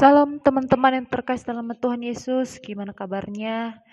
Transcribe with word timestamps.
Salam 0.00 0.40
teman-teman 0.40 0.96
yang 0.96 1.04
terkasih 1.12 1.52
dalam 1.52 1.76
Tuhan 1.76 2.00
Yesus, 2.00 2.56
gimana 2.56 2.96
kabarnya? 2.96 3.84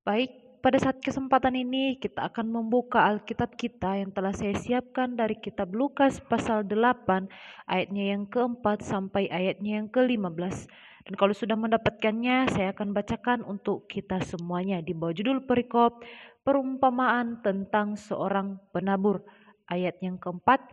Baik, 0.00 0.32
pada 0.64 0.80
saat 0.80 0.96
kesempatan 1.04 1.52
ini 1.60 2.00
kita 2.00 2.32
akan 2.32 2.48
membuka 2.48 3.04
Alkitab 3.04 3.52
kita 3.52 4.00
yang 4.00 4.16
telah 4.16 4.32
saya 4.32 4.56
siapkan 4.56 5.12
dari 5.12 5.36
kitab 5.36 5.76
Lukas 5.76 6.24
pasal 6.24 6.64
8 6.64 7.28
ayatnya 7.68 8.16
yang 8.16 8.24
keempat 8.24 8.80
sampai 8.80 9.28
ayatnya 9.28 9.84
yang 9.84 9.92
ke-15. 9.92 10.72
Dan 11.04 11.12
kalau 11.20 11.36
sudah 11.36 11.60
mendapatkannya, 11.60 12.48
saya 12.56 12.72
akan 12.72 12.96
bacakan 12.96 13.44
untuk 13.44 13.92
kita 13.92 14.24
semuanya 14.24 14.80
di 14.80 14.96
bawah 14.96 15.12
judul 15.12 15.44
perikop 15.44 16.00
perumpamaan 16.48 17.44
tentang 17.44 17.92
seorang 18.00 18.56
penabur. 18.72 19.20
Ayat 19.68 20.00
yang 20.00 20.16
keempat, 20.16 20.64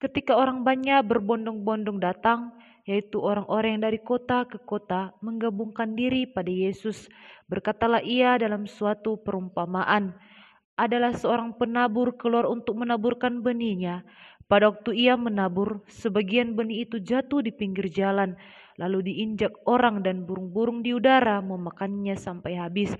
ketika 0.00 0.32
orang 0.32 0.64
banyak 0.64 1.04
berbondong-bondong 1.04 2.00
datang, 2.00 2.56
yaitu 2.88 3.20
orang-orang 3.20 3.76
yang 3.76 3.84
dari 3.92 4.00
kota 4.00 4.48
ke 4.48 4.56
kota 4.64 5.12
menggabungkan 5.20 5.92
diri 5.92 6.24
pada 6.24 6.48
Yesus. 6.48 7.12
Berkatalah 7.52 8.00
ia 8.00 8.40
dalam 8.40 8.64
suatu 8.64 9.20
perumpamaan, 9.20 10.16
adalah 10.78 11.12
seorang 11.12 11.52
penabur 11.58 12.16
keluar 12.16 12.48
untuk 12.48 12.80
menaburkan 12.80 13.44
benihnya. 13.44 14.06
Pada 14.48 14.72
waktu 14.72 14.96
ia 14.96 15.18
menabur, 15.20 15.84
sebagian 15.90 16.56
benih 16.56 16.88
itu 16.88 16.96
jatuh 17.02 17.44
di 17.44 17.52
pinggir 17.52 17.92
jalan, 17.92 18.32
lalu 18.80 19.12
diinjak 19.12 19.52
orang 19.68 20.00
dan 20.00 20.24
burung-burung 20.24 20.80
di 20.80 20.96
udara 20.96 21.44
memakannya 21.44 22.16
sampai 22.16 22.56
habis. 22.56 22.96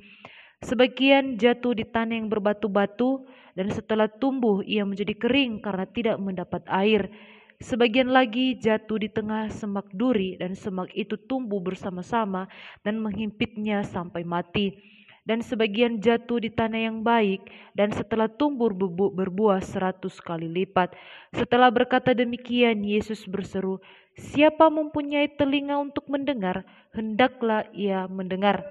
Sebagian 0.60 1.38
jatuh 1.38 1.72
di 1.72 1.86
tanah 1.88 2.18
yang 2.18 2.28
berbatu-batu, 2.28 3.24
dan 3.54 3.70
setelah 3.72 4.10
tumbuh 4.10 4.60
ia 4.66 4.82
menjadi 4.82 5.14
kering 5.14 5.64
karena 5.64 5.86
tidak 5.88 6.18
mendapat 6.18 6.66
air. 6.68 7.08
Sebagian 7.58 8.14
lagi 8.14 8.54
jatuh 8.54 9.02
di 9.02 9.10
tengah 9.10 9.50
semak 9.50 9.90
duri 9.90 10.38
dan 10.38 10.54
semak 10.54 10.94
itu 10.94 11.18
tumbuh 11.18 11.58
bersama-sama 11.58 12.46
dan 12.86 13.02
menghimpitnya 13.02 13.82
sampai 13.82 14.22
mati. 14.22 14.78
Dan 15.26 15.42
sebagian 15.42 15.98
jatuh 15.98 16.38
di 16.38 16.54
tanah 16.54 16.86
yang 16.86 17.02
baik 17.02 17.50
dan 17.74 17.90
setelah 17.90 18.30
tumbuh 18.30 18.70
berbuah 19.12 19.58
seratus 19.60 20.22
kali 20.22 20.46
lipat. 20.46 20.94
Setelah 21.34 21.68
berkata 21.68 22.14
demikian, 22.14 22.80
Yesus 22.86 23.26
berseru, 23.26 23.82
Siapa 24.18 24.70
mempunyai 24.70 25.26
telinga 25.34 25.82
untuk 25.82 26.06
mendengar, 26.06 26.62
hendaklah 26.94 27.66
ia 27.74 28.06
mendengar. 28.06 28.66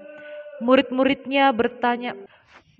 Murid-muridnya 0.64 1.52
bertanya, 1.52 2.16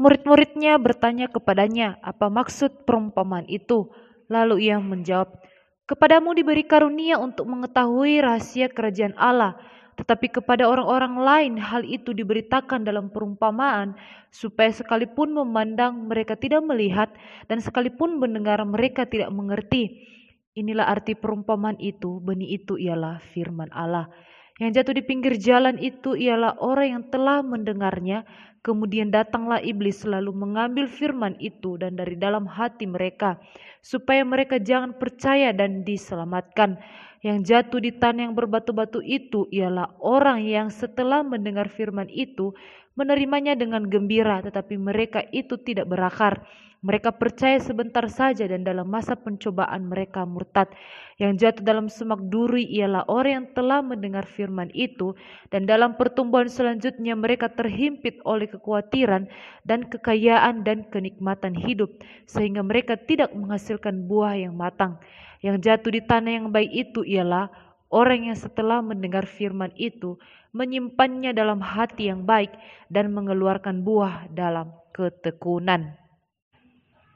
murid-muridnya 0.01 0.81
bertanya 0.81 1.33
kepadanya, 1.33 2.01
apa 2.01 2.33
maksud 2.33 2.85
perumpamaan 2.89 3.49
itu? 3.49 3.89
Lalu 4.29 4.69
ia 4.69 4.77
menjawab, 4.83 5.41
Kepadamu 5.89 6.37
diberi 6.37 6.69
karunia 6.69 7.17
untuk 7.17 7.49
mengetahui 7.49 8.21
rahasia 8.21 8.69
kerajaan 8.69 9.17
Allah, 9.17 9.57
tetapi 9.97 10.29
kepada 10.29 10.69
orang-orang 10.69 11.17
lain 11.17 11.53
hal 11.57 11.81
itu 11.81 12.13
diberitakan 12.13 12.85
dalam 12.85 13.09
perumpamaan, 13.09 13.97
supaya 14.29 14.69
sekalipun 14.69 15.33
memandang 15.33 16.05
mereka 16.05 16.37
tidak 16.37 16.61
melihat, 16.61 17.09
dan 17.49 17.65
sekalipun 17.65 18.21
mendengar 18.21 18.61
mereka 18.69 19.09
tidak 19.09 19.33
mengerti. 19.33 20.05
Inilah 20.53 20.93
arti 20.93 21.17
perumpamaan 21.17 21.81
itu, 21.81 22.21
benih 22.21 22.61
itu 22.61 22.77
ialah 22.77 23.25
firman 23.33 23.73
Allah. 23.73 24.13
Yang 24.61 24.83
jatuh 24.83 24.95
di 24.99 25.03
pinggir 25.09 25.41
jalan 25.41 25.81
itu 25.81 26.19
ialah 26.19 26.61
orang 26.61 26.89
yang 27.01 27.05
telah 27.09 27.41
mendengarnya, 27.41 28.29
kemudian 28.63 29.09
datanglah 29.13 29.63
iblis 29.63 30.03
lalu 30.03 30.35
mengambil 30.35 30.91
firman 30.91 31.39
itu 31.39 31.79
dan 31.79 31.95
dari 31.95 32.19
dalam 32.19 32.45
hati 32.47 32.85
mereka 32.85 33.39
supaya 33.83 34.27
mereka 34.27 34.59
jangan 34.59 34.95
percaya 34.97 35.55
dan 35.55 35.87
diselamatkan. 35.87 36.79
Yang 37.19 37.51
jatuh 37.51 37.81
di 37.83 37.91
tanah 37.99 38.31
yang 38.31 38.35
berbatu-batu 38.39 39.03
itu 39.03 39.51
ialah 39.51 39.91
orang 39.99 40.39
yang 40.47 40.71
setelah 40.71 41.27
mendengar 41.27 41.67
firman 41.67 42.07
itu 42.07 42.55
menerimanya 42.95 43.59
dengan 43.59 43.87
gembira, 43.91 44.39
tetapi 44.39 44.79
mereka 44.79 45.27
itu 45.35 45.59
tidak 45.59 45.91
berakar. 45.91 46.47
Mereka 46.79 47.19
percaya 47.19 47.59
sebentar 47.59 48.07
saja 48.07 48.47
dan 48.47 48.63
dalam 48.63 48.87
masa 48.87 49.19
pencobaan 49.19 49.91
mereka 49.91 50.23
murtad. 50.23 50.71
Yang 51.19 51.43
jatuh 51.43 51.65
dalam 51.67 51.91
semak 51.91 52.23
duri 52.31 52.63
ialah 52.71 53.03
orang 53.11 53.33
yang 53.35 53.47
telah 53.51 53.83
mendengar 53.83 54.23
firman 54.23 54.71
itu 54.71 55.19
dan 55.51 55.67
dalam 55.67 55.99
pertumbuhan 55.99 56.47
selanjutnya 56.47 57.19
mereka 57.19 57.51
terhimpit 57.51 58.23
oleh 58.23 58.47
kekhawatiran 58.47 59.27
dan 59.67 59.91
kekayaan 59.91 60.63
dan 60.63 60.87
kenikmatan 60.87 61.59
hidup 61.59 61.91
sehingga 62.31 62.63
mereka 62.63 62.95
tidak 62.95 63.35
menghasilkan 63.35 64.07
buah 64.07 64.39
yang 64.39 64.55
matang. 64.55 65.03
Yang 65.43 65.67
jatuh 65.67 65.91
di 65.99 66.03
tanah 66.07 66.31
yang 66.31 66.49
baik 66.55 66.71
itu 66.71 67.03
ialah 67.03 67.51
orang 67.91 68.31
yang 68.31 68.39
setelah 68.39 68.79
mendengar 68.87 69.27
firman 69.27 69.75
itu 69.75 70.15
menyimpannya 70.55 71.35
dalam 71.35 71.59
hati 71.59 72.07
yang 72.07 72.23
baik 72.23 72.55
dan 72.87 73.11
mengeluarkan 73.11 73.83
buah 73.83 74.31
dalam 74.31 74.71
ketekunan. 74.95 76.08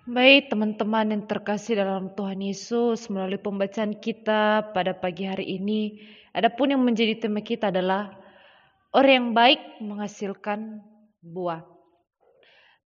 Baik 0.02 0.50
teman-teman 0.50 1.14
yang 1.14 1.30
terkasih 1.30 1.78
dalam 1.78 2.10
Tuhan 2.18 2.42
Yesus 2.42 3.06
melalui 3.06 3.38
pembacaan 3.38 3.94
kita 3.94 4.74
pada 4.74 4.98
pagi 4.98 5.30
hari 5.30 5.46
ini 5.62 6.02
adapun 6.34 6.74
yang 6.74 6.82
menjadi 6.82 7.22
tema 7.22 7.38
kita 7.38 7.70
adalah 7.70 8.10
orang 8.90 9.14
yang 9.14 9.28
baik 9.30 9.62
menghasilkan 9.78 10.82
buah. 11.22 11.62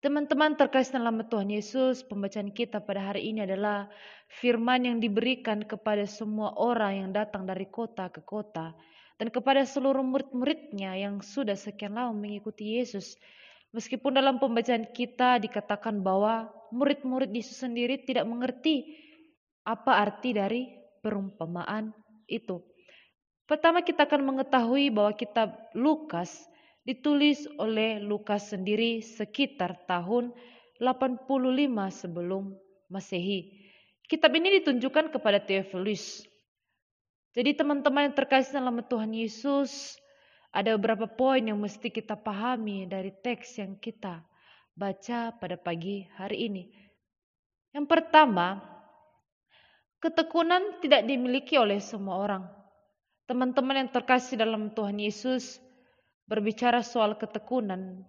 Teman-teman 0.04 0.60
terkasih 0.60 1.00
dalam 1.00 1.24
Tuhan 1.24 1.56
Yesus 1.56 2.04
pembacaan 2.04 2.52
kita 2.52 2.84
pada 2.84 3.08
hari 3.08 3.32
ini 3.32 3.48
adalah 3.48 3.88
firman 4.36 4.84
yang 4.84 5.00
diberikan 5.00 5.64
kepada 5.64 6.04
semua 6.04 6.52
orang 6.60 7.00
yang 7.00 7.10
datang 7.16 7.48
dari 7.48 7.64
kota 7.64 8.12
ke 8.12 8.20
kota 8.28 8.76
dan 9.16 9.32
kepada 9.32 9.64
seluruh 9.64 10.04
murid-muridnya 10.04 10.92
yang 11.00 11.24
sudah 11.24 11.56
sekian 11.56 11.96
lama 11.96 12.12
mengikuti 12.12 12.76
Yesus. 12.76 13.16
Meskipun 13.72 14.20
dalam 14.20 14.36
pembacaan 14.36 14.92
kita 14.92 15.40
dikatakan 15.40 16.04
bahwa 16.04 16.52
murid-murid 16.76 17.32
Yesus 17.32 17.64
sendiri 17.64 18.04
tidak 18.04 18.28
mengerti 18.28 18.84
apa 19.64 19.98
arti 19.98 20.36
dari 20.36 20.68
perumpamaan 21.00 21.90
itu. 22.28 22.60
Pertama 23.48 23.80
kita 23.80 24.04
akan 24.04 24.36
mengetahui 24.36 24.92
bahwa 24.92 25.16
kitab 25.16 25.56
Lukas 25.72 26.44
ditulis 26.84 27.48
oleh 27.58 27.98
Lukas 28.02 28.52
sendiri 28.52 29.00
sekitar 29.00 29.86
tahun 29.88 30.34
85 30.78 31.24
sebelum 31.90 32.52
Masehi. 32.92 33.66
Kitab 34.06 34.30
ini 34.38 34.62
ditunjukkan 34.62 35.10
kepada 35.10 35.42
Theophilus. 35.42 36.22
Jadi 37.34 37.58
teman-teman 37.58 38.10
yang 38.10 38.14
terkasih 38.14 38.62
dalam 38.62 38.78
Tuhan 38.86 39.10
Yesus, 39.10 39.98
ada 40.54 40.78
beberapa 40.78 41.10
poin 41.10 41.42
yang 41.42 41.58
mesti 41.58 41.90
kita 41.90 42.14
pahami 42.14 42.86
dari 42.86 43.10
teks 43.10 43.58
yang 43.58 43.74
kita 43.76 44.22
baca 44.76 45.32
pada 45.32 45.56
pagi 45.56 46.04
hari 46.20 46.52
ini. 46.52 46.68
Yang 47.72 47.88
pertama, 47.88 48.60
ketekunan 50.04 50.84
tidak 50.84 51.08
dimiliki 51.08 51.56
oleh 51.56 51.80
semua 51.80 52.20
orang. 52.20 52.44
Teman-teman 53.24 53.82
yang 53.82 53.90
terkasih 53.90 54.38
dalam 54.38 54.70
Tuhan 54.70 55.00
Yesus 55.00 55.58
berbicara 56.28 56.84
soal 56.84 57.16
ketekunan 57.16 58.04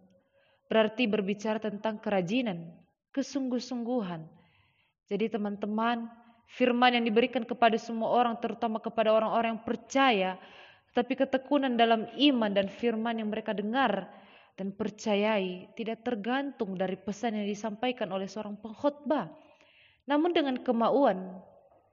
berarti 0.67 1.07
berbicara 1.07 1.63
tentang 1.63 1.97
kerajinan, 1.97 2.67
kesungguh-sungguhan. 3.16 4.28
Jadi 5.07 5.31
teman-teman, 5.31 6.11
firman 6.51 6.99
yang 6.99 7.07
diberikan 7.07 7.47
kepada 7.47 7.79
semua 7.79 8.11
orang 8.11 8.35
terutama 8.44 8.84
kepada 8.84 9.16
orang-orang 9.16 9.55
yang 9.55 9.63
percaya, 9.63 10.31
tapi 10.91 11.16
ketekunan 11.16 11.79
dalam 11.79 12.03
iman 12.19 12.51
dan 12.51 12.67
firman 12.67 13.23
yang 13.23 13.31
mereka 13.31 13.55
dengar 13.55 14.11
dan 14.57 14.73
percayai 14.73 15.69
tidak 15.78 16.01
tergantung 16.01 16.73
dari 16.73 16.97
pesan 16.97 17.38
yang 17.38 17.45
disampaikan 17.45 18.09
oleh 18.09 18.25
seorang 18.25 18.57
pengkhotbah. 18.57 19.29
Namun 20.09 20.34
dengan 20.34 20.57
kemauan, 20.66 21.38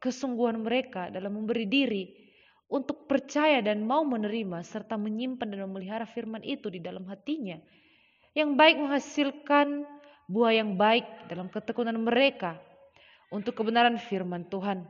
kesungguhan 0.01 0.65
mereka 0.65 1.13
dalam 1.13 1.37
memberi 1.37 1.69
diri 1.69 2.05
untuk 2.73 3.05
percaya 3.05 3.61
dan 3.61 3.85
mau 3.85 4.01
menerima 4.03 4.65
serta 4.65 4.97
menyimpan 4.97 5.45
dan 5.53 5.61
memelihara 5.69 6.09
firman 6.09 6.41
itu 6.41 6.73
di 6.73 6.81
dalam 6.81 7.05
hatinya. 7.05 7.61
Yang 8.33 8.51
baik 8.57 8.77
menghasilkan 8.81 9.69
buah 10.27 10.53
yang 10.57 10.81
baik 10.81 11.05
dalam 11.29 11.53
ketekunan 11.53 12.01
mereka 12.01 12.57
untuk 13.29 13.61
kebenaran 13.61 14.01
firman 14.01 14.49
Tuhan. 14.49 14.89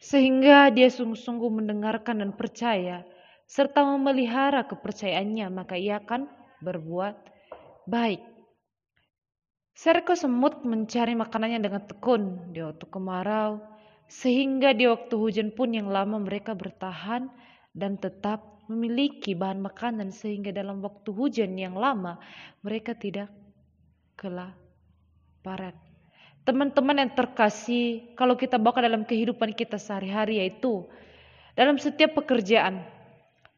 Sehingga 0.00 0.72
dia 0.72 0.88
sungguh-sungguh 0.88 1.50
mendengarkan 1.50 2.24
dan 2.24 2.30
percaya 2.32 3.04
serta 3.46 3.86
memelihara 3.86 4.66
kepercayaannya, 4.66 5.46
maka 5.54 5.78
ia 5.78 6.02
akan 6.02 6.26
berbuat 6.60 7.14
baik. 7.86 8.22
Serko 9.76 10.16
semut 10.16 10.64
mencari 10.64 11.14
makanannya 11.14 11.60
dengan 11.62 11.82
tekun 11.84 12.50
di 12.50 12.64
waktu 12.64 12.84
kemarau, 12.88 13.60
sehingga 14.10 14.74
di 14.74 14.90
waktu 14.90 15.14
hujan 15.14 15.54
pun 15.54 15.70
yang 15.70 15.86
lama 15.92 16.18
mereka 16.18 16.56
bertahan 16.56 17.28
dan 17.76 18.00
tetap 18.00 18.56
memiliki 18.66 19.38
bahan 19.38 19.62
makanan 19.62 20.10
sehingga 20.10 20.50
dalam 20.50 20.82
waktu 20.82 21.12
hujan 21.14 21.54
yang 21.54 21.78
lama 21.78 22.18
mereka 22.66 22.98
tidak 22.98 23.30
kelaparan. 24.18 25.76
Teman-teman 26.46 27.02
yang 27.02 27.12
terkasih, 27.14 28.14
kalau 28.14 28.38
kita 28.38 28.58
bawa 28.58 28.78
dalam 28.78 29.02
kehidupan 29.02 29.54
kita 29.54 29.78
sehari-hari 29.78 30.42
yaitu 30.42 30.86
Dalam 31.56 31.80
setiap 31.80 32.12
pekerjaan, 32.12 32.84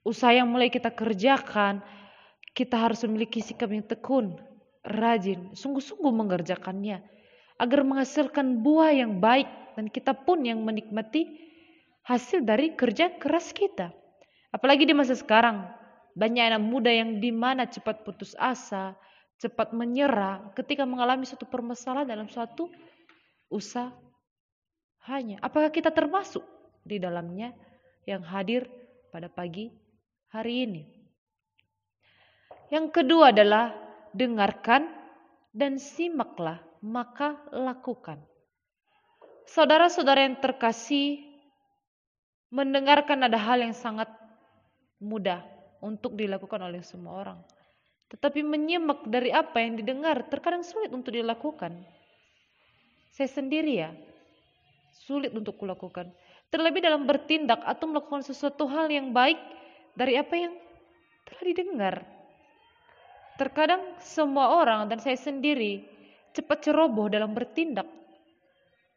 usaha 0.08 0.32
yang 0.32 0.48
mulai 0.48 0.72
kita 0.72 0.88
kerjakan, 0.88 1.84
kita 2.56 2.80
harus 2.80 3.04
memiliki 3.04 3.44
sikap 3.44 3.68
yang 3.68 3.84
tekun, 3.84 4.40
rajin, 4.80 5.52
sungguh-sungguh 5.52 6.08
mengerjakannya 6.08 7.04
agar 7.60 7.80
menghasilkan 7.84 8.64
buah 8.64 8.96
yang 8.96 9.20
baik 9.20 9.46
dan 9.76 9.92
kita 9.92 10.16
pun 10.16 10.40
yang 10.42 10.64
menikmati 10.64 11.28
hasil 12.08 12.40
dari 12.40 12.72
kerja 12.72 13.20
keras 13.20 13.52
kita. 13.52 13.92
Apalagi 14.48 14.88
di 14.88 14.96
masa 14.96 15.12
sekarang, 15.12 15.68
banyak 16.16 16.56
anak 16.56 16.62
muda 16.64 16.88
yang 16.88 17.20
di 17.20 17.28
mana 17.28 17.68
cepat 17.68 18.02
putus 18.02 18.32
asa, 18.40 18.96
cepat 19.38 19.76
menyerah 19.76 20.50
ketika 20.56 20.88
mengalami 20.88 21.28
suatu 21.28 21.44
permasalahan 21.44 22.08
dalam 22.08 22.26
suatu 22.26 22.72
usaha 23.52 23.92
hanya. 25.06 25.38
Apakah 25.44 25.68
kita 25.68 25.92
termasuk 25.92 26.42
di 26.82 26.96
dalamnya 26.96 27.52
yang 28.08 28.24
hadir 28.24 28.66
pada 29.12 29.28
pagi 29.28 29.68
hari 30.28 30.68
ini? 30.68 30.82
Yang 32.68 33.00
kedua 33.00 33.32
adalah 33.32 33.72
dengarkan 34.12 34.88
dan 35.56 35.80
simaklah, 35.80 36.60
maka 36.84 37.40
lakukan. 37.52 38.20
Saudara-saudara 39.48 40.28
yang 40.28 40.36
terkasih, 40.36 41.24
mendengarkan 42.52 43.24
ada 43.24 43.40
hal 43.40 43.64
yang 43.64 43.72
sangat 43.72 44.12
mudah 45.00 45.40
untuk 45.80 46.12
dilakukan 46.12 46.60
oleh 46.60 46.84
semua 46.84 47.24
orang. 47.24 47.40
Tetapi 48.12 48.44
menyimak 48.44 49.08
dari 49.08 49.32
apa 49.32 49.60
yang 49.60 49.80
didengar 49.80 50.28
terkadang 50.28 50.64
sulit 50.64 50.92
untuk 50.92 51.12
dilakukan. 51.16 51.76
Saya 53.12 53.28
sendiri 53.28 53.72
ya, 53.80 53.90
sulit 54.92 55.32
untuk 55.32 55.56
kulakukan. 55.56 56.12
Terlebih 56.48 56.84
dalam 56.84 57.04
bertindak 57.04 57.60
atau 57.64 57.88
melakukan 57.88 58.24
sesuatu 58.24 58.64
hal 58.68 58.88
yang 58.88 59.12
baik 59.12 59.36
dari 59.98 60.14
apa 60.14 60.34
yang 60.38 60.54
telah 61.26 61.42
didengar. 61.42 61.94
Terkadang 63.34 63.98
semua 63.98 64.54
orang 64.54 64.86
dan 64.86 65.02
saya 65.02 65.18
sendiri 65.18 65.82
cepat 66.30 66.70
ceroboh 66.70 67.10
dalam 67.10 67.34
bertindak. 67.34 67.86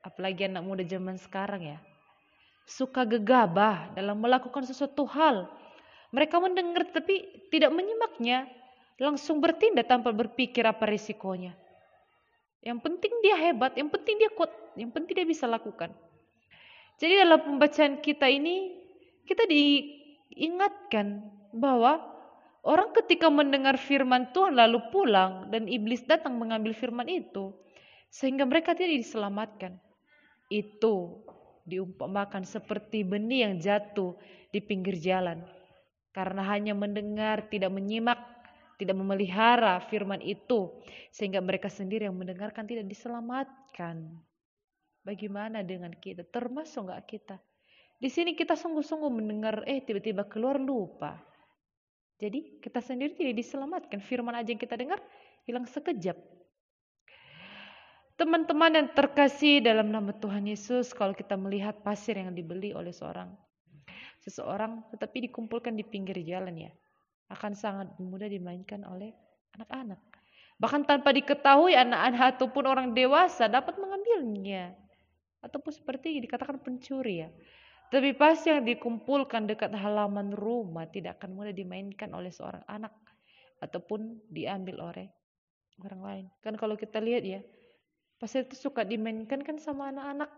Apalagi 0.06 0.46
anak 0.46 0.62
muda 0.62 0.86
zaman 0.86 1.18
sekarang 1.18 1.74
ya. 1.74 1.78
Suka 2.70 3.02
gegabah 3.06 3.98
dalam 3.98 4.22
melakukan 4.22 4.62
sesuatu 4.66 5.10
hal. 5.10 5.50
Mereka 6.14 6.38
mendengar 6.38 6.86
tapi 6.94 7.26
tidak 7.50 7.74
menyimaknya 7.74 8.46
langsung 9.02 9.42
bertindak 9.42 9.90
tanpa 9.90 10.14
berpikir 10.14 10.62
apa 10.66 10.86
risikonya. 10.86 11.58
Yang 12.62 12.78
penting 12.86 13.14
dia 13.26 13.36
hebat, 13.42 13.74
yang 13.74 13.90
penting 13.90 14.22
dia 14.22 14.30
kuat, 14.30 14.54
yang 14.78 14.94
penting 14.94 15.18
dia 15.18 15.26
bisa 15.26 15.50
lakukan. 15.50 15.90
Jadi 17.02 17.18
dalam 17.18 17.42
pembacaan 17.42 17.98
kita 18.06 18.30
ini 18.30 18.78
kita 19.26 19.50
diingatkan 20.32 21.28
bahwa 21.52 22.00
orang 22.64 22.96
ketika 22.96 23.28
mendengar 23.28 23.76
firman 23.76 24.32
Tuhan 24.32 24.56
lalu 24.56 24.80
pulang 24.90 25.52
dan 25.52 25.68
iblis 25.68 26.08
datang 26.08 26.40
mengambil 26.40 26.72
firman 26.72 27.12
itu 27.12 27.52
sehingga 28.08 28.48
mereka 28.48 28.72
tidak 28.72 29.04
diselamatkan. 29.04 29.76
Itu 30.52 31.24
diumpamakan 31.68 32.44
seperti 32.44 33.04
benih 33.04 33.48
yang 33.48 33.56
jatuh 33.60 34.16
di 34.52 34.60
pinggir 34.60 35.00
jalan. 35.00 35.44
Karena 36.12 36.44
hanya 36.44 36.76
mendengar 36.76 37.48
tidak 37.48 37.72
menyimak 37.72 38.20
tidak 38.82 38.98
memelihara 38.98 39.78
firman 39.94 40.18
itu 40.26 40.74
sehingga 41.14 41.38
mereka 41.38 41.70
sendiri 41.70 42.10
yang 42.10 42.18
mendengarkan 42.18 42.66
tidak 42.66 42.90
diselamatkan. 42.90 44.10
Bagaimana 45.06 45.62
dengan 45.62 45.94
kita? 45.94 46.26
Termasuk 46.26 46.90
nggak 46.90 47.06
kita? 47.06 47.38
Di 48.02 48.10
sini 48.10 48.34
kita 48.34 48.58
sungguh-sungguh 48.58 49.12
mendengar, 49.14 49.62
eh 49.70 49.86
tiba-tiba 49.86 50.26
keluar 50.26 50.58
lupa. 50.58 51.22
Jadi 52.18 52.58
kita 52.58 52.82
sendiri 52.82 53.14
tidak 53.14 53.38
diselamatkan. 53.38 54.02
Firman 54.02 54.34
aja 54.34 54.50
yang 54.50 54.62
kita 54.62 54.74
dengar 54.74 54.98
hilang 55.46 55.70
sekejap. 55.70 56.18
Teman-teman 58.18 58.74
yang 58.74 58.90
terkasih 58.94 59.62
dalam 59.62 59.94
nama 59.94 60.14
Tuhan 60.14 60.50
Yesus, 60.50 60.94
kalau 60.98 61.14
kita 61.14 61.38
melihat 61.38 61.82
pasir 61.86 62.18
yang 62.18 62.34
dibeli 62.34 62.74
oleh 62.74 62.94
seorang 62.94 63.30
seseorang 64.22 64.86
tetapi 64.94 65.30
dikumpulkan 65.30 65.74
di 65.74 65.82
pinggir 65.82 66.22
jalan 66.22 66.70
ya 66.70 66.72
akan 67.34 67.58
sangat 67.58 67.88
mudah 67.98 68.28
dimainkan 68.28 68.84
oleh 68.86 69.16
anak-anak. 69.56 69.98
Bahkan 70.60 70.84
tanpa 70.86 71.10
diketahui 71.16 71.74
anak-anak 71.74 72.38
ataupun 72.38 72.64
orang 72.68 72.88
dewasa 72.92 73.48
dapat 73.48 73.80
mengambilnya. 73.80 74.76
Ataupun 75.42 75.74
seperti 75.74 76.22
dikatakan 76.22 76.62
pencuri 76.62 77.26
ya. 77.26 77.30
Tapi 77.92 78.16
pas 78.16 78.40
yang 78.48 78.64
dikumpulkan 78.64 79.52
dekat 79.52 79.76
halaman 79.76 80.32
rumah 80.32 80.88
tidak 80.88 81.20
akan 81.20 81.36
mudah 81.36 81.52
dimainkan 81.52 82.08
oleh 82.16 82.32
seorang 82.32 82.64
anak. 82.72 82.96
Ataupun 83.60 84.32
diambil 84.32 84.80
oleh 84.80 85.08
orang 85.84 86.02
lain. 86.02 86.26
Kan 86.40 86.56
kalau 86.56 86.80
kita 86.80 87.04
lihat 87.04 87.28
ya, 87.28 87.44
pasir 88.16 88.48
itu 88.48 88.56
suka 88.56 88.88
dimainkan 88.88 89.44
kan 89.44 89.60
sama 89.60 89.92
anak-anak. 89.92 90.32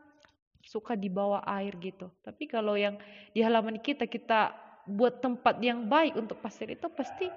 Suka 0.66 0.98
dibawa 0.98 1.46
air 1.46 1.78
gitu. 1.78 2.10
Tapi 2.26 2.50
kalau 2.50 2.74
yang 2.74 2.98
di 3.38 3.46
halaman 3.46 3.78
kita, 3.78 4.10
kita 4.10 4.58
buat 4.90 5.22
tempat 5.22 5.62
yang 5.62 5.86
baik 5.86 6.18
untuk 6.18 6.42
pasir 6.42 6.74
itu 6.74 6.90
pasti 6.90 7.30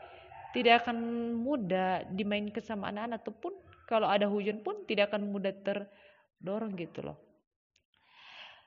tidak 0.56 0.88
akan 0.88 0.96
mudah 1.36 2.08
dimainkan 2.08 2.64
sama 2.64 2.88
anak-anak 2.88 3.20
ataupun 3.20 3.52
kalau 3.84 4.08
ada 4.08 4.24
hujan 4.24 4.64
pun 4.64 4.82
tidak 4.88 5.12
akan 5.12 5.28
mudah 5.28 5.52
terdorong 5.60 6.72
gitu 6.80 7.04
loh. 7.04 7.25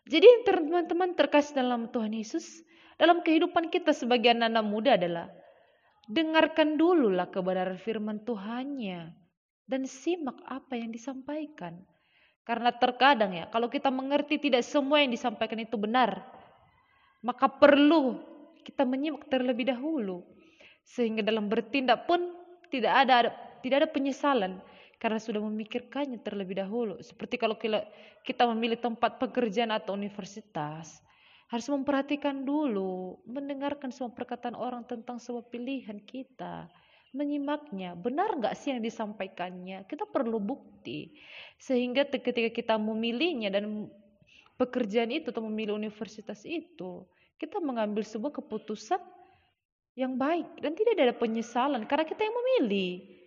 Jadi 0.07 0.27
teman-teman 0.47 1.17
terkasih 1.17 1.59
dalam 1.59 1.91
Tuhan 1.91 2.15
Yesus, 2.15 2.63
dalam 2.95 3.23
kehidupan 3.23 3.71
kita 3.71 3.95
sebagai 3.95 4.31
anak-anak 4.35 4.65
muda 4.65 4.91
adalah 4.95 5.27
dengarkan 6.09 6.75
dulu 6.79 7.13
lah 7.13 7.29
kebenaran 7.29 7.77
firman 7.77 8.23
Tuhannya 8.25 9.13
dan 9.69 9.81
simak 9.85 10.41
apa 10.49 10.79
yang 10.79 10.89
disampaikan. 10.89 11.77
Karena 12.41 12.73
terkadang 12.73 13.37
ya, 13.37 13.45
kalau 13.53 13.69
kita 13.69 13.93
mengerti 13.93 14.41
tidak 14.41 14.65
semua 14.65 15.05
yang 15.05 15.13
disampaikan 15.13 15.61
itu 15.61 15.77
benar, 15.77 16.17
maka 17.21 17.45
perlu 17.45 18.17
kita 18.65 18.89
menyimak 18.89 19.29
terlebih 19.29 19.69
dahulu 19.69 20.25
sehingga 20.81 21.21
dalam 21.21 21.45
bertindak 21.45 22.09
pun 22.09 22.33
tidak 22.73 22.93
ada, 23.05 23.29
tidak 23.61 23.85
ada 23.85 23.89
penyesalan 23.93 24.57
karena 24.99 25.17
sudah 25.17 25.39
memikirkannya 25.39 26.19
terlebih 26.19 26.59
dahulu. 26.59 26.99
Seperti 26.99 27.39
kalau 27.39 27.55
kita 27.55 28.43
memilih 28.51 28.77
tempat 28.77 29.15
pekerjaan 29.15 29.71
atau 29.71 29.95
universitas, 29.95 30.99
harus 31.49 31.67
memperhatikan 31.71 32.45
dulu, 32.45 33.17
mendengarkan 33.25 33.89
semua 33.89 34.13
perkataan 34.13 34.53
orang 34.53 34.85
tentang 34.85 35.17
sebuah 35.17 35.49
pilihan 35.49 35.97
kita, 36.03 36.69
menyimaknya. 37.15 37.97
Benar 37.97 38.37
nggak 38.37 38.53
sih 38.53 38.69
yang 38.75 38.85
disampaikannya? 38.85 39.87
Kita 39.89 40.05
perlu 40.05 40.37
bukti. 40.37 41.09
Sehingga 41.57 42.05
ketika 42.05 42.53
kita 42.53 42.75
memilihnya 42.77 43.49
dan 43.49 43.89
pekerjaan 44.61 45.09
itu 45.09 45.33
atau 45.33 45.41
memilih 45.41 45.73
universitas 45.73 46.45
itu, 46.45 47.07
kita 47.39 47.57
mengambil 47.63 48.03
sebuah 48.03 48.35
keputusan 48.43 48.99
yang 49.97 50.19
baik 50.21 50.59
dan 50.61 50.77
tidak 50.77 50.91
ada 50.99 51.15
penyesalan 51.17 51.87
karena 51.87 52.05
kita 52.05 52.21
yang 52.27 52.35
memilih. 52.35 53.18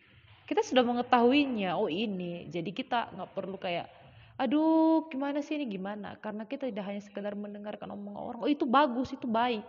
Kita 0.48 0.60
sudah 0.60 0.82
mengetahuinya, 0.84 1.78
oh 1.78 1.88
ini. 1.88 2.50
Jadi 2.50 2.70
kita 2.74 3.12
nggak 3.14 3.30
perlu 3.32 3.56
kayak 3.56 3.88
aduh 4.32 5.06
gimana 5.12 5.44
sih 5.44 5.60
ini 5.60 5.68
gimana 5.76 6.16
karena 6.18 6.48
kita 6.48 6.66
tidak 6.66 6.88
hanya 6.88 7.04
sekedar 7.04 7.36
mendengarkan 7.36 7.94
omongan 7.94 8.16
orang 8.16 8.40
oh 8.40 8.50
itu 8.50 8.64
bagus 8.64 9.12
itu 9.12 9.28
baik 9.28 9.60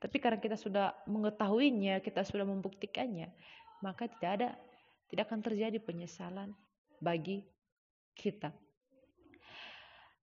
tapi 0.00 0.16
karena 0.16 0.40
kita 0.40 0.56
sudah 0.56 0.96
mengetahuinya 1.06 2.00
kita 2.00 2.24
sudah 2.24 2.48
membuktikannya 2.48 3.28
maka 3.84 4.08
tidak 4.08 4.30
ada 4.40 4.48
tidak 5.12 5.28
akan 5.28 5.44
terjadi 5.44 5.78
penyesalan 5.78 6.56
bagi 6.98 7.44
kita 8.16 8.50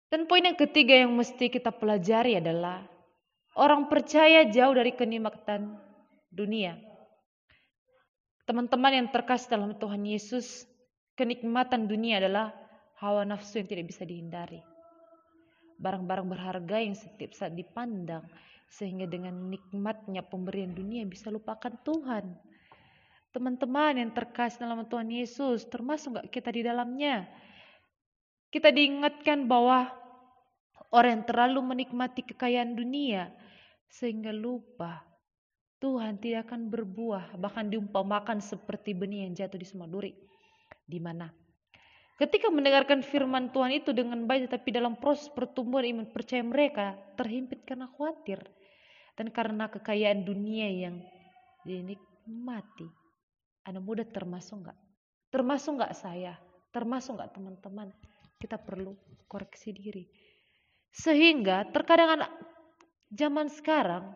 dan 0.10 0.26
poin 0.26 0.44
yang 0.44 0.58
ketiga 0.58 1.06
yang 1.06 1.14
mesti 1.14 1.46
kita 1.48 1.70
pelajari 1.70 2.42
adalah 2.42 2.84
Orang 3.56 3.88
percaya 3.88 4.44
jauh 4.52 4.76
dari 4.76 4.92
kenikmatan 4.92 5.80
dunia. 6.28 6.76
Teman-teman 8.46 8.94
yang 8.94 9.08
terkasih 9.10 9.58
dalam 9.58 9.74
Tuhan 9.74 10.06
Yesus, 10.06 10.70
kenikmatan 11.18 11.90
dunia 11.90 12.22
adalah 12.22 12.54
hawa 13.02 13.26
nafsu 13.26 13.58
yang 13.58 13.66
tidak 13.66 13.90
bisa 13.90 14.06
dihindari. 14.06 14.62
Barang-barang 15.82 16.30
berharga 16.30 16.78
yang 16.78 16.94
setiap 16.94 17.34
saat 17.34 17.58
dipandang, 17.58 18.22
sehingga 18.70 19.10
dengan 19.10 19.50
nikmatnya 19.50 20.22
pemberian 20.22 20.78
dunia 20.78 21.10
bisa 21.10 21.34
lupakan 21.34 21.74
Tuhan. 21.82 22.38
Teman-teman 23.34 23.98
yang 23.98 24.14
terkasih 24.14 24.62
dalam 24.62 24.86
Tuhan 24.86 25.10
Yesus, 25.10 25.66
termasuk 25.66 26.22
gak 26.22 26.30
kita 26.30 26.54
di 26.54 26.62
dalamnya? 26.62 27.26
Kita 28.54 28.70
diingatkan 28.70 29.50
bahwa 29.50 29.90
orang 30.94 31.20
yang 31.20 31.26
terlalu 31.28 31.60
menikmati 31.66 32.24
kekayaan 32.24 32.78
dunia 32.78 33.34
sehingga 33.90 34.32
lupa 34.32 35.04
Tuhan 35.86 36.18
tidak 36.18 36.50
akan 36.50 36.74
berbuah 36.74 37.38
bahkan 37.38 37.70
diumpamakan 37.70 38.42
seperti 38.42 38.98
benih 38.98 39.30
yang 39.30 39.38
jatuh 39.38 39.62
di 39.62 39.68
semua 39.70 39.86
duri 39.86 40.18
di 40.90 40.98
mana 40.98 41.30
ketika 42.18 42.50
mendengarkan 42.50 43.06
firman 43.06 43.54
Tuhan 43.54 43.78
itu 43.78 43.94
dengan 43.94 44.26
baik 44.26 44.50
tetapi 44.50 44.74
dalam 44.74 44.98
proses 44.98 45.30
pertumbuhan 45.30 45.86
iman 45.94 46.10
percaya 46.10 46.42
mereka 46.42 46.98
terhimpit 47.14 47.62
karena 47.70 47.86
khawatir 47.94 48.42
dan 49.16 49.32
karena 49.32 49.72
kekayaan 49.72 50.28
dunia 50.28 50.68
yang 50.68 50.96
dinikmati. 51.64 52.88
Anak 53.66 53.82
muda 53.82 54.04
termasuk 54.06 54.62
nggak? 54.68 54.78
Termasuk 55.34 55.82
nggak 55.82 55.96
saya? 55.98 56.38
Termasuk 56.70 57.18
nggak 57.18 57.32
teman-teman? 57.34 57.90
Kita 58.38 58.62
perlu 58.62 58.94
koreksi 59.26 59.74
diri. 59.74 60.06
Sehingga 60.94 61.66
terkadang 61.74 62.22
anak 62.22 62.32
zaman 63.10 63.50
sekarang 63.50 64.14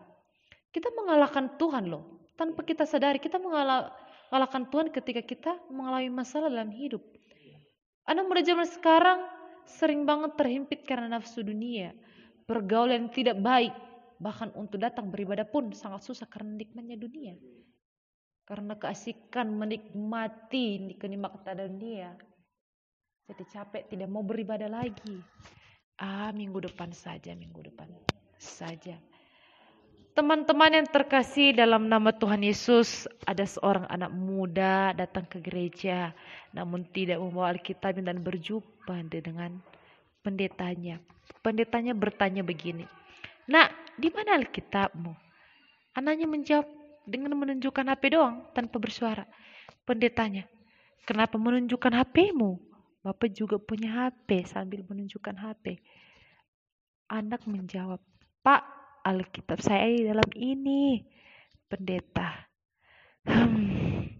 kita 0.70 0.90
mengalahkan 0.94 1.58
Tuhan 1.58 1.90
loh. 1.90 2.30
Tanpa 2.38 2.64
kita 2.64 2.88
sadari 2.88 3.20
kita 3.20 3.36
mengalahkan 3.36 4.64
Tuhan 4.72 4.88
ketika 4.88 5.20
kita 5.20 5.52
mengalami 5.68 6.08
masalah 6.08 6.48
dalam 6.48 6.72
hidup. 6.72 7.04
Anak 8.08 8.24
muda 8.26 8.40
zaman 8.40 8.64
sekarang 8.64 9.20
sering 9.68 10.08
banget 10.08 10.34
terhimpit 10.40 10.82
karena 10.88 11.20
nafsu 11.20 11.44
dunia. 11.44 11.92
Pergaulan 12.48 13.12
tidak 13.12 13.38
baik. 13.38 13.74
Bahkan 14.20 14.56
untuk 14.56 14.80
datang 14.80 15.12
beribadah 15.12 15.44
pun 15.44 15.72
sangat 15.76 16.04
susah 16.04 16.26
karena 16.26 16.56
nikmatnya 16.56 16.96
dunia. 16.96 17.34
Karena 18.48 18.74
keasikan 18.74 19.52
menikmati 19.54 20.96
kenikmatan 20.98 21.70
dunia. 21.70 22.16
Jadi 23.30 23.44
capek 23.46 23.82
tidak 23.86 24.08
mau 24.10 24.26
beribadah 24.26 24.66
lagi. 24.66 25.22
Ah, 26.00 26.32
minggu 26.34 26.58
depan 26.66 26.90
saja, 26.90 27.36
minggu 27.36 27.62
depan 27.62 27.86
saja. 28.40 28.98
Teman-teman 30.10 30.74
yang 30.74 30.88
terkasih 30.90 31.54
dalam 31.54 31.86
nama 31.86 32.10
Tuhan 32.10 32.42
Yesus, 32.42 33.06
ada 33.30 33.46
seorang 33.46 33.86
anak 33.86 34.10
muda 34.10 34.90
datang 34.90 35.22
ke 35.22 35.38
gereja, 35.38 36.10
namun 36.50 36.82
tidak 36.90 37.22
membawa 37.22 37.54
Alkitab 37.54 37.94
dan 38.02 38.18
berjumpa 38.18 39.06
dengan 39.06 39.62
pendetanya. 40.26 40.98
Pendetanya 41.46 41.94
bertanya 41.94 42.42
begini, 42.42 42.90
Nak, 43.46 43.70
di 44.02 44.10
mana 44.10 44.34
Alkitabmu? 44.34 45.14
Anaknya 45.94 46.26
menjawab 46.26 46.66
dengan 47.06 47.38
menunjukkan 47.38 47.86
HP 47.94 48.02
doang 48.10 48.50
tanpa 48.50 48.82
bersuara. 48.82 49.22
Pendetanya, 49.86 50.42
kenapa 51.06 51.38
menunjukkan 51.38 51.90
HPmu? 51.90 52.58
Bapak 53.06 53.30
juga 53.30 53.62
punya 53.62 54.10
HP 54.10 54.42
sambil 54.42 54.82
menunjukkan 54.84 55.38
HP. 55.38 55.78
Anak 57.10 57.46
menjawab, 57.46 58.02
Pak, 58.42 58.79
Alkitab 59.04 59.58
saya 59.64 59.88
di 59.88 60.04
dalam 60.04 60.30
ini. 60.36 61.00
Pendeta. 61.70 62.50
Hmm, 63.24 64.10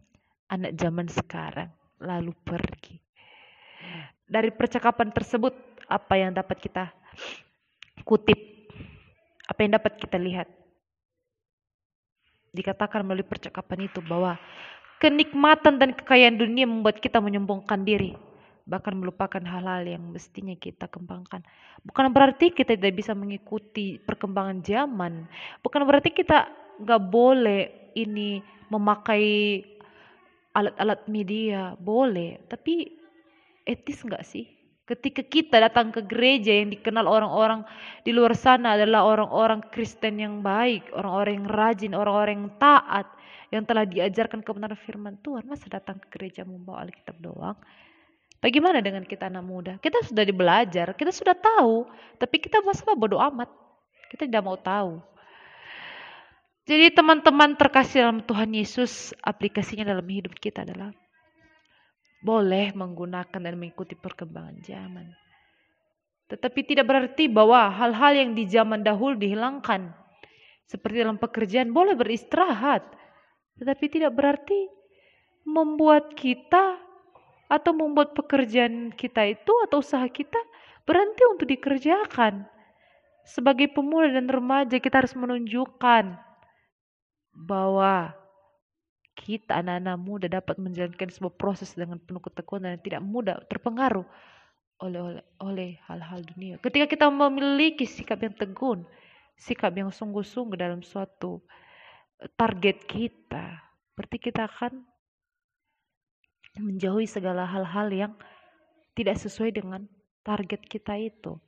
anak 0.48 0.72
zaman 0.78 1.10
sekarang 1.10 1.70
lalu 1.98 2.32
pergi. 2.46 2.96
Dari 4.30 4.54
percakapan 4.54 5.10
tersebut, 5.10 5.52
apa 5.90 6.14
yang 6.14 6.30
dapat 6.30 6.62
kita 6.62 6.94
kutip? 8.06 8.38
Apa 9.50 9.66
yang 9.66 9.74
dapat 9.74 9.98
kita 9.98 10.14
lihat? 10.14 10.46
Dikatakan 12.54 13.02
melalui 13.02 13.26
percakapan 13.26 13.90
itu 13.90 13.98
bahwa 13.98 14.38
kenikmatan 15.02 15.80
dan 15.80 15.90
kekayaan 15.96 16.38
dunia 16.38 16.68
membuat 16.68 17.02
kita 17.02 17.18
menyombongkan 17.18 17.82
diri, 17.82 18.14
bahkan 18.70 18.94
melupakan 18.94 19.42
hal-hal 19.42 19.82
yang 19.82 20.14
mestinya 20.14 20.54
kita 20.54 20.86
kembangkan. 20.86 21.42
Bukan 21.82 22.14
berarti 22.14 22.54
kita 22.54 22.78
tidak 22.78 22.94
bisa 22.94 23.18
mengikuti 23.18 23.98
perkembangan 23.98 24.62
zaman, 24.62 25.26
bukan 25.58 25.82
berarti 25.82 26.14
kita 26.14 26.46
nggak 26.78 27.02
boleh 27.10 27.90
ini 27.98 28.38
memakai 28.70 29.58
alat-alat 30.54 31.10
media, 31.10 31.74
boleh, 31.82 32.38
tapi 32.46 32.94
etis 33.66 34.06
nggak 34.06 34.22
sih? 34.22 34.46
Ketika 34.86 35.22
kita 35.22 35.62
datang 35.62 35.94
ke 35.94 36.02
gereja 36.02 36.50
yang 36.50 36.74
dikenal 36.74 37.06
orang-orang 37.06 37.62
di 38.02 38.10
luar 38.10 38.34
sana 38.34 38.74
adalah 38.74 39.06
orang-orang 39.06 39.62
Kristen 39.70 40.18
yang 40.18 40.42
baik, 40.42 40.90
orang-orang 40.90 41.32
yang 41.38 41.46
rajin, 41.46 41.92
orang-orang 41.94 42.34
yang 42.42 42.50
taat, 42.58 43.06
yang 43.54 43.62
telah 43.62 43.86
diajarkan 43.86 44.42
kebenaran 44.42 44.78
firman 44.78 45.14
Tuhan, 45.22 45.46
masa 45.46 45.70
datang 45.70 46.02
ke 46.02 46.10
gereja 46.18 46.42
membawa 46.42 46.82
Alkitab 46.82 47.22
doang? 47.22 47.54
Bagaimana 48.40 48.80
dengan 48.80 49.04
kita 49.04 49.28
anak 49.28 49.44
muda? 49.44 49.72
Kita 49.76 50.00
sudah 50.00 50.24
belajar, 50.32 50.96
kita 50.96 51.12
sudah 51.12 51.36
tahu, 51.36 51.84
tapi 52.16 52.40
kita 52.40 52.64
masalah 52.64 52.96
bodoh 52.96 53.20
amat. 53.20 53.52
Kita 54.08 54.24
tidak 54.24 54.40
mau 54.40 54.56
tahu. 54.56 54.96
Jadi 56.64 56.88
teman-teman 56.96 57.52
terkasih 57.60 58.00
dalam 58.00 58.24
Tuhan 58.24 58.50
Yesus, 58.56 59.12
aplikasinya 59.20 59.92
dalam 59.92 60.08
hidup 60.08 60.32
kita 60.40 60.64
adalah 60.64 60.88
boleh 62.24 62.72
menggunakan 62.72 63.40
dan 63.40 63.54
mengikuti 63.60 63.92
perkembangan 63.92 64.56
zaman. 64.64 65.06
Tetapi 66.32 66.60
tidak 66.64 66.86
berarti 66.88 67.26
bahwa 67.26 67.68
hal-hal 67.68 68.12
yang 68.24 68.30
di 68.32 68.48
zaman 68.48 68.80
dahulu 68.80 69.20
dihilangkan. 69.20 69.92
Seperti 70.64 71.02
dalam 71.02 71.18
pekerjaan 71.18 71.74
boleh 71.74 71.98
beristirahat. 71.98 72.86
Tetapi 73.58 73.84
tidak 73.90 74.14
berarti 74.14 74.70
membuat 75.42 76.14
kita 76.14 76.78
atau 77.50 77.74
membuat 77.74 78.14
pekerjaan 78.14 78.94
kita 78.94 79.26
itu 79.26 79.52
atau 79.66 79.82
usaha 79.82 80.06
kita 80.06 80.38
berhenti 80.86 81.26
untuk 81.26 81.50
dikerjakan. 81.50 82.46
Sebagai 83.26 83.68
pemuda 83.74 84.14
dan 84.14 84.30
remaja 84.30 84.78
kita 84.78 85.02
harus 85.02 85.12
menunjukkan 85.18 86.14
bahwa 87.34 88.14
kita 89.18 89.60
anak-anak 89.60 89.98
muda 90.00 90.26
dapat 90.30 90.56
menjalankan 90.56 91.10
sebuah 91.12 91.34
proses 91.36 91.76
dengan 91.76 92.00
penuh 92.00 92.22
ketekunan 92.24 92.78
dan 92.78 92.80
tidak 92.80 93.02
mudah 93.04 93.36
terpengaruh 93.50 94.06
oleh 94.80 95.00
oleh, 95.04 95.24
oleh 95.44 95.70
hal-hal 95.84 96.24
dunia. 96.24 96.56
Ketika 96.56 96.88
kita 96.88 97.06
memiliki 97.12 97.84
sikap 97.84 98.24
yang 98.24 98.32
tegun, 98.32 98.88
sikap 99.36 99.76
yang 99.76 99.92
sungguh-sungguh 99.92 100.56
dalam 100.56 100.80
suatu 100.80 101.44
target 102.40 102.88
kita, 102.88 103.60
berarti 103.92 104.16
kita 104.16 104.48
akan 104.48 104.88
menjauhi 106.58 107.06
segala 107.06 107.46
hal-hal 107.46 107.88
yang 107.92 108.12
tidak 108.98 109.20
sesuai 109.22 109.54
dengan 109.54 109.86
target 110.26 110.60
kita 110.66 110.98
itu. 110.98 111.38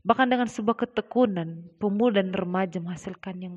Bahkan 0.00 0.32
dengan 0.32 0.48
sebuah 0.48 0.86
ketekunan, 0.86 1.76
pemuda 1.76 2.22
dan 2.22 2.32
remaja 2.32 2.80
menghasilkan 2.80 3.36
yang 3.42 3.56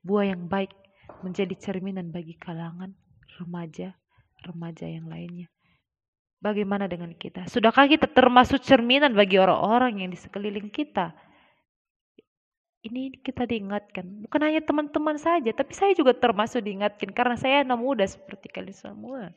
buah 0.00 0.32
yang 0.32 0.48
baik 0.48 0.72
menjadi 1.20 1.52
cerminan 1.58 2.08
bagi 2.08 2.32
kalangan 2.40 2.96
remaja-remaja 3.36 4.86
yang 4.88 5.06
lainnya. 5.10 5.52
Bagaimana 6.42 6.90
dengan 6.90 7.14
kita? 7.14 7.46
Sudahkah 7.46 7.86
kita 7.86 8.10
termasuk 8.10 8.64
cerminan 8.66 9.14
bagi 9.14 9.38
orang-orang 9.38 10.02
yang 10.02 10.10
di 10.10 10.18
sekeliling 10.18 10.72
kita? 10.74 11.14
Ini 12.82 13.22
kita 13.22 13.46
diingatkan, 13.46 14.26
bukan 14.26 14.40
hanya 14.42 14.58
teman-teman 14.58 15.14
saja, 15.14 15.54
tapi 15.54 15.70
saya 15.70 15.94
juga 15.94 16.18
termasuk 16.18 16.66
diingatkan 16.66 17.14
karena 17.14 17.38
saya 17.38 17.62
anak 17.62 17.78
muda 17.78 18.02
seperti 18.02 18.50
kalian 18.50 18.74
semua. 18.74 19.30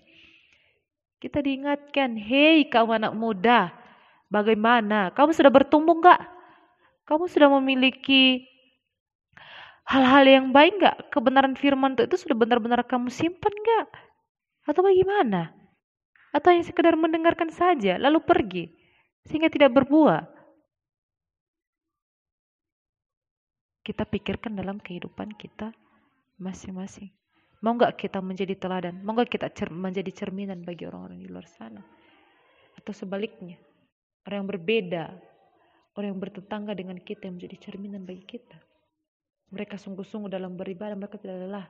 Kita 1.25 1.41
diingatkan, 1.41 2.21
hei 2.21 2.69
kamu 2.69 3.01
anak 3.01 3.13
muda, 3.17 3.73
bagaimana? 4.29 5.09
Kamu 5.09 5.33
sudah 5.33 5.49
bertumbuh 5.49 5.97
enggak? 5.97 6.21
Kamu 7.09 7.25
sudah 7.25 7.49
memiliki 7.49 8.45
hal-hal 9.89 10.21
yang 10.21 10.45
baik 10.53 10.77
enggak? 10.77 11.09
Kebenaran 11.09 11.57
firman 11.57 11.97
itu 11.97 12.13
sudah 12.13 12.37
benar-benar 12.37 12.85
kamu 12.85 13.09
simpan 13.09 13.49
enggak? 13.57 13.89
Atau 14.69 14.85
bagaimana? 14.85 15.49
Atau 16.29 16.53
yang 16.53 16.61
sekedar 16.61 16.93
mendengarkan 16.93 17.49
saja, 17.49 17.97
lalu 17.97 18.21
pergi, 18.21 18.69
sehingga 19.25 19.49
tidak 19.49 19.73
berbuah? 19.73 20.29
Kita 23.81 24.05
pikirkan 24.05 24.53
dalam 24.53 24.77
kehidupan 24.77 25.33
kita 25.41 25.73
masing-masing. 26.37 27.09
Mau 27.65 27.73
nggak 27.73 27.97
kita 27.97 28.21
menjadi 28.21 28.53
teladan? 28.53 29.01
Mau 29.01 29.17
nggak 29.17 29.25
kita 29.25 29.49
cer 29.49 29.73
menjadi 29.73 30.13
cerminan 30.13 30.61
bagi 30.61 30.85
orang-orang 30.85 31.17
di 31.17 31.25
luar 31.25 31.49
sana? 31.49 31.81
Atau 32.77 32.93
sebaliknya, 32.93 33.57
orang 34.21 34.45
yang 34.45 34.49
berbeda, 34.53 35.05
orang 35.97 36.13
yang 36.13 36.21
bertetangga 36.21 36.77
dengan 36.77 37.01
kita 37.01 37.25
yang 37.25 37.41
menjadi 37.41 37.57
cerminan 37.57 38.05
bagi 38.05 38.21
kita. 38.21 38.53
Mereka 39.49 39.81
sungguh-sungguh 39.81 40.29
dalam 40.29 40.53
beribadah, 40.53 40.93
mereka 40.93 41.17
tidak 41.17 41.41
lelah. 41.41 41.65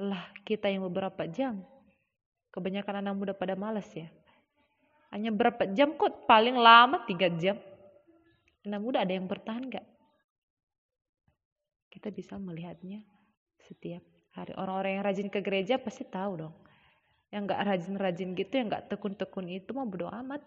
Lelah 0.00 0.24
kita 0.40 0.72
yang 0.72 0.88
beberapa 0.88 1.28
jam. 1.28 1.60
Kebanyakan 2.48 3.04
anak 3.04 3.12
muda 3.12 3.32
pada 3.36 3.52
malas 3.52 3.92
ya. 3.92 4.08
Hanya 5.12 5.28
berapa 5.36 5.68
jam 5.68 6.00
kok? 6.00 6.24
Paling 6.24 6.56
lama 6.56 7.04
tiga 7.04 7.28
jam. 7.28 7.60
Anak 8.64 8.80
muda 8.80 9.04
ada 9.04 9.12
yang 9.12 9.28
bertahan 9.28 9.68
nggak? 9.68 9.84
Kita 11.92 12.08
bisa 12.08 12.40
melihatnya 12.40 13.04
setiap 13.68 14.09
hari 14.34 14.52
orang-orang 14.54 15.00
yang 15.00 15.04
rajin 15.04 15.28
ke 15.28 15.40
gereja 15.42 15.74
pasti 15.80 16.06
tahu 16.06 16.46
dong. 16.46 16.54
Yang 17.30 17.42
nggak 17.50 17.60
rajin-rajin 17.62 18.28
gitu 18.34 18.52
yang 18.58 18.66
nggak 18.70 18.90
tekun-tekun 18.90 19.46
itu 19.50 19.70
mah 19.70 19.86
bodo 19.86 20.10
amat. 20.10 20.42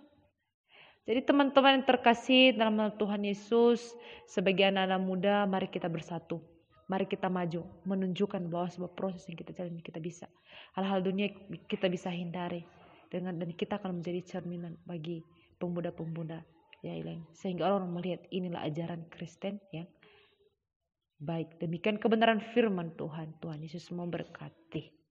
Jadi 1.04 1.20
teman-teman 1.28 1.80
yang 1.80 1.86
terkasih 1.88 2.56
dalam 2.56 2.80
Tuhan 2.96 3.28
Yesus 3.28 3.92
sebagai 4.24 4.72
anak-anak 4.72 5.02
muda 5.04 5.44
mari 5.44 5.68
kita 5.68 5.92
bersatu. 5.92 6.40
Mari 6.88 7.08
kita 7.08 7.28
maju 7.28 7.64
menunjukkan 7.84 8.48
bahwa 8.48 8.68
sebuah 8.72 8.92
proses 8.96 9.24
yang 9.28 9.36
kita 9.40 9.52
jalani 9.56 9.84
kita 9.84 10.00
bisa. 10.00 10.28
Hal-hal 10.76 11.04
dunia 11.04 11.32
kita 11.68 11.92
bisa 11.92 12.08
hindari 12.08 12.64
dengan 13.12 13.36
dan 13.36 13.52
kita 13.52 13.80
akan 13.80 14.00
menjadi 14.00 14.24
cerminan 14.24 14.80
bagi 14.88 15.24
pemuda-pemuda. 15.60 16.44
Ya 16.84 17.00
lain 17.00 17.24
sehingga 17.32 17.72
orang 17.72 17.96
melihat 17.96 18.28
inilah 18.28 18.68
ajaran 18.68 19.08
Kristen 19.08 19.56
yang 19.72 19.88
baik. 21.24 21.58
Demikian 21.64 21.98
kebenaran 21.98 22.44
firman 22.52 22.92
Tuhan. 23.00 23.40
Tuhan 23.40 23.64
Yesus 23.64 23.90
memberkati. 23.90 25.03